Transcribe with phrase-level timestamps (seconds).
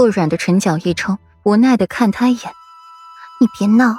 [0.00, 2.50] 不软的唇角一抽，无奈的看他一眼
[3.38, 3.98] ：“你别闹，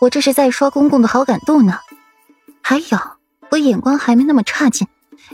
[0.00, 1.80] 我这是在刷公公的好感度呢。
[2.62, 2.96] 还有，
[3.50, 4.86] 我眼光还没那么差劲，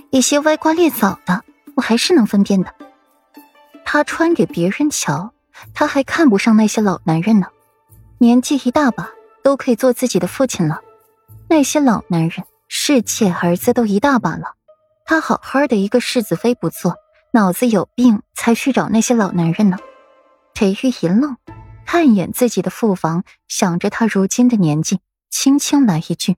[0.09, 1.45] 一些歪瓜裂枣的，
[1.77, 2.75] 我还是能分辨的。
[3.85, 5.35] 他穿给别人瞧，
[5.75, 7.49] 他还看不上那些老男人呢。
[8.17, 9.11] 年纪一大把，
[9.43, 10.81] 都可以做自己的父亲了。
[11.51, 14.55] 那些老男人，侍妾儿子都一大把了，
[15.05, 16.97] 他好好的一个世子妃不做。”
[17.35, 19.77] 脑子有病才去找那些老男人呢。
[20.59, 21.37] 裴玉一愣，
[21.87, 24.99] 看一眼自己的父王，想着他如今的年纪，
[25.31, 26.35] 轻轻来一句：“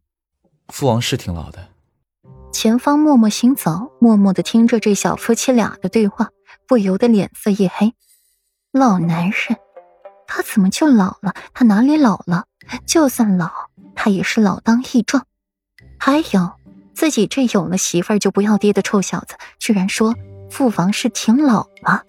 [0.68, 1.68] 父王是挺老的。”
[2.52, 6.28] 前方默默行走，默默的听着这小夫妻俩的对话，
[6.68, 7.94] 不由得脸色一黑。
[8.72, 9.56] 老男人，
[10.26, 11.34] 他怎么就老了？
[11.54, 12.44] 他哪里老了？
[12.84, 13.50] 就算老，
[13.96, 15.24] 他也是老当益壮。
[15.98, 16.52] 还有，
[16.92, 20.14] 自己这有了媳妇儿就不要爹的臭小子，居然说。
[20.50, 22.02] 父王是挺老了，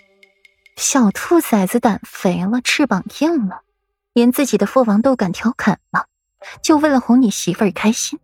[0.92, 3.62] 小兔崽子胆肥了，翅膀硬了，
[4.12, 6.08] 连自己的父王都敢调侃了，
[6.62, 8.20] 就为了哄你媳妇儿开心。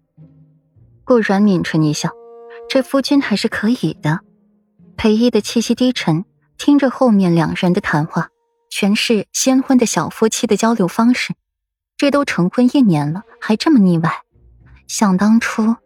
[1.05, 2.09] 顾软抿唇一笑，
[2.67, 4.19] 这夫君还是可以的。
[4.97, 6.25] 裴一的气息低沉，
[6.57, 8.27] 听着后面两人的谈话，
[8.69, 11.33] 全是新婚的小夫妻的交流方式。
[11.95, 14.11] 这都成婚一年了，还这么腻歪。
[14.89, 15.77] 想当初，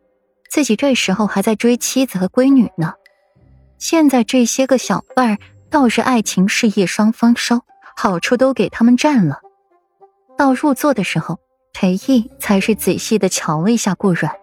[0.49, 2.95] 自己这时候还在追妻子和闺女呢。
[3.77, 5.37] 现在这些个小伴儿
[5.71, 7.61] 倒是爱情事业双丰收，
[7.95, 9.39] 好处都给他们占了。
[10.37, 11.39] 到入座的时候，
[11.71, 14.35] 裴毅才是仔细的瞧了一下顾软，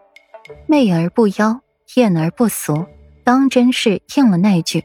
[0.67, 1.61] 媚而不妖，
[1.97, 2.87] 艳而不俗，
[3.25, 4.83] 当真是应了那句：“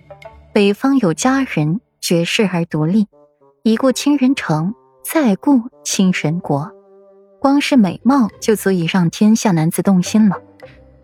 [0.54, 3.08] 北方有佳人，绝世而独立，
[3.64, 6.70] 一顾倾人城，再顾倾人国。”
[7.40, 10.42] 光是美貌就足以让天下男子动心了，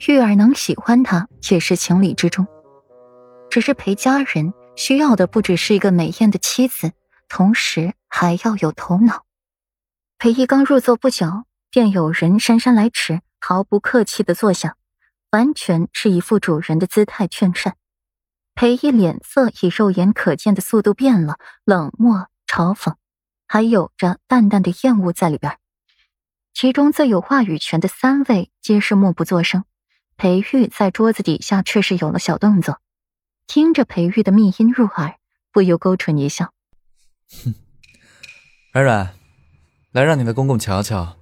[0.06, 2.46] 玉儿能喜欢他也是情理之中。
[3.50, 6.94] 只是陪家人需要的不只是一个美艳的妻子，
[7.28, 9.26] 同时还要有头脑。
[10.18, 14.78] 裴毅刚入座不久，便有人姗姗来迟，毫不客气的坐下，
[15.32, 17.76] 完全是一副主人的姿态劝善。
[18.56, 21.36] 裴毅脸色以肉眼可见的速度变了，
[21.66, 22.96] 冷漠、嘲讽，
[23.50, 25.58] 还有着淡淡的厌恶在里边。
[26.54, 29.66] 其中最有话语权的三位皆是默不作声，
[30.16, 32.80] 裴玉在桌子底下却是有了小动作。
[33.50, 35.16] 听着裴玉的密音入耳，
[35.52, 36.54] 不由勾唇一笑
[37.44, 37.56] ：“哼，
[38.72, 39.16] 软软，
[39.92, 41.18] 来让你的公公瞧瞧，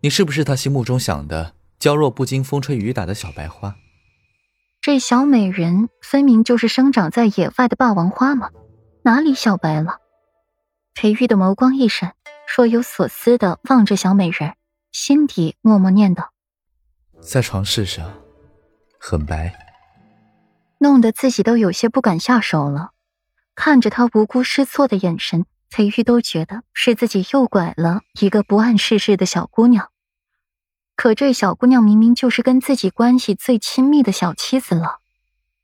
[0.00, 3.76] 你是不是他心目中想的娇弱不经风吹雨打的小白花？
[4.80, 8.48] 这小美人分明就是生长在野外的霸王花嘛，
[9.02, 10.00] 哪里小白了？”
[10.96, 12.14] 裴玉的眸光一闪，
[12.56, 14.54] 若有所思的望着小美人，
[14.92, 16.32] 心底默默念道
[17.20, 18.10] ：“在床事上，
[18.98, 19.54] 很白。”
[20.78, 22.90] 弄得自己都有些不敢下手了，
[23.54, 29.90] 看着他无辜失措的眼神，裴玉都觉得是自己诱拐了一个不谙世事的小姑娘。
[30.94, 34.98] 可这小姑娘明明就是跟自己关系最亲密的小妻子了。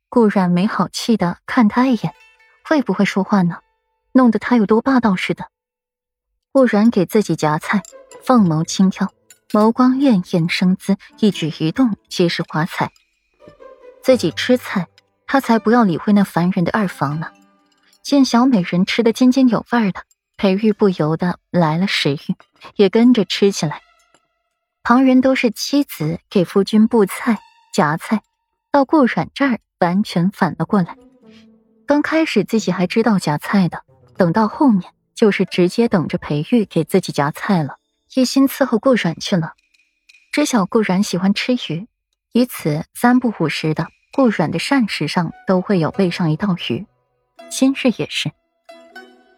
[0.09, 2.15] 顾然没好气的看他一眼，
[2.65, 3.59] 会不会说话呢？
[4.13, 5.47] 弄得他有多霸道似的。
[6.53, 7.83] 顾然给自己夹菜，
[8.23, 9.11] 凤眸轻挑，
[9.51, 12.93] 眸光潋滟生姿，一举一动皆是华彩。
[14.03, 14.89] 自己吃菜。
[15.33, 17.33] 他才不要理会那烦人的二房呢。
[18.03, 20.03] 见小美人吃得津津有味的，
[20.37, 22.37] 裴玉不由得来了食欲，
[22.77, 23.81] 也跟着吃起来。
[24.83, 27.39] 旁人都是妻子给夫君布菜
[27.73, 28.21] 夹菜，
[28.71, 30.99] 到顾软这儿完全反了过来。
[31.87, 33.85] 刚开始自己还知道夹菜的，
[34.19, 37.79] 等到后面就是直接等着裴玉给自己夹菜了，
[38.13, 39.55] 一心伺候顾软去了。
[40.31, 41.89] 知晓顾软喜欢吃鱼，
[42.33, 43.89] 以此三不五时的。
[44.15, 46.87] 顾软的膳食上都会有备上一道鱼，
[47.51, 48.31] 今日也是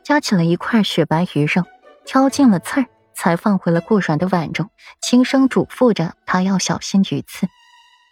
[0.02, 1.62] 夹起了一块雪白鱼肉，
[2.04, 4.68] 挑尽了刺儿，才放回了顾软的碗中，
[5.00, 7.46] 轻声嘱咐着他要小心鱼刺。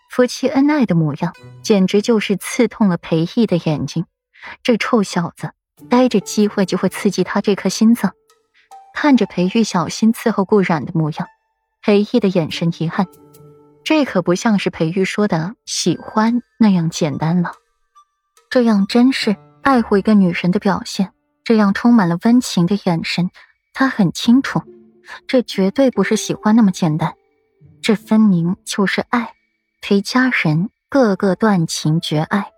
[0.09, 4.07] 夫妻恩爱的模样，简直就是刺痛了裴毅的眼睛。
[4.63, 5.51] 这臭小子，
[5.91, 8.13] 逮着机会就会刺激他这颗心脏。
[8.95, 11.27] 看着裴玉小心伺候顾软的模样，
[11.83, 13.09] 裴毅的眼神一暗。
[13.85, 17.53] 这可不像是裴玉说的喜欢那样简单了，
[18.49, 21.13] 这样真是爱护一个女人的表现。
[21.45, 23.31] 这样充满了温情的眼神，
[23.75, 24.63] 他很清楚，
[25.27, 27.15] 这绝对不是喜欢那么简单，
[27.83, 29.35] 这分明就是爱。
[29.81, 32.53] 裴家人个个断情绝爱。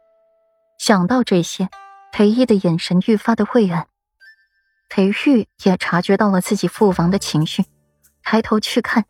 [0.79, 1.71] 想到这些，
[2.13, 3.87] 裴毅的眼神愈发的晦暗。
[4.91, 7.65] 裴玉也察觉到了自己父王的情绪，
[8.23, 9.07] 抬头去看。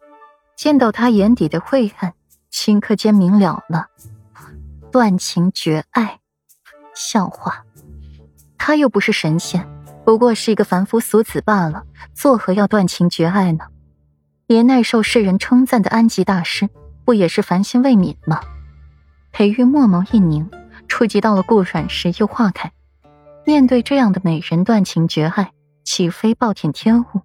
[0.56, 2.14] 见到他眼底的晦暗，
[2.52, 3.86] 顷刻间明了了，
[4.92, 6.20] 断情绝爱，
[6.94, 7.64] 笑话，
[8.56, 9.68] 他又不是神仙，
[10.04, 11.84] 不过是一个凡夫俗子罢了，
[12.14, 13.66] 作何要断情绝爱呢？
[14.46, 16.68] 连耐受世人称赞的安吉大师，
[17.04, 18.40] 不也是凡心未泯吗？
[19.32, 20.48] 裴玉墨眸一凝，
[20.86, 22.70] 触及到了顾阮时，又化开。
[23.44, 25.50] 面对这样的美人断情绝爱，
[25.82, 27.22] 岂非暴殄天物？